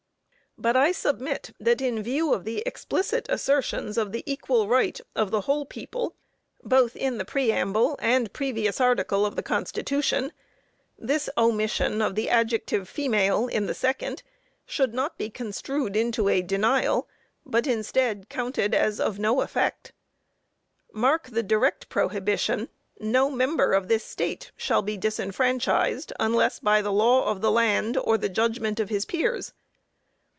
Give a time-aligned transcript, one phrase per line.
[0.57, 5.31] But I submit that in view of the explicit assertions of the equal right of
[5.31, 6.17] the whole people,
[6.61, 10.33] both in the preamble and previous article of the constitution,
[10.99, 14.23] this omission of the adjective "female" in the second,
[14.65, 17.07] should not be construed into a denial;
[17.45, 19.93] but, instead, counted as of no effect.
[20.91, 22.67] Mark the direct prohibition:
[22.99, 27.95] "No member of this State shall be disfranchised, unless by the 'law of the land,'
[27.97, 29.53] or the judgment of his peers."